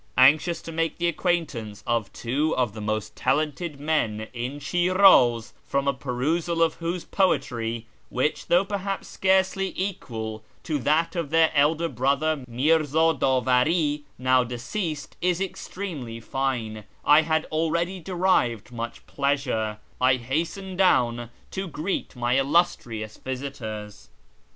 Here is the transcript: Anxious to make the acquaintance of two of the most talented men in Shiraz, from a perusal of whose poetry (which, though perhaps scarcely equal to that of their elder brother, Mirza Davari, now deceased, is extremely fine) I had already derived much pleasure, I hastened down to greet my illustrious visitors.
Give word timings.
Anxious 0.17 0.63
to 0.63 0.71
make 0.71 0.97
the 0.97 1.05
acquaintance 1.07 1.83
of 1.85 2.11
two 2.11 2.55
of 2.57 2.73
the 2.73 2.81
most 2.81 3.15
talented 3.15 3.79
men 3.79 4.29
in 4.33 4.57
Shiraz, 4.59 5.53
from 5.63 5.87
a 5.87 5.93
perusal 5.93 6.63
of 6.63 6.73
whose 6.81 7.05
poetry 7.05 7.85
(which, 8.09 8.47
though 8.47 8.65
perhaps 8.65 9.07
scarcely 9.07 9.71
equal 9.77 10.43
to 10.63 10.79
that 10.79 11.15
of 11.15 11.29
their 11.29 11.51
elder 11.53 11.87
brother, 11.87 12.43
Mirza 12.47 13.13
Davari, 13.13 14.01
now 14.17 14.43
deceased, 14.43 15.17
is 15.21 15.39
extremely 15.39 16.19
fine) 16.19 16.85
I 17.05 17.21
had 17.21 17.45
already 17.51 17.99
derived 17.99 18.71
much 18.71 19.05
pleasure, 19.05 19.77
I 20.01 20.15
hastened 20.15 20.79
down 20.79 21.29
to 21.51 21.67
greet 21.67 22.15
my 22.15 22.39
illustrious 22.39 23.17
visitors. 23.17 24.09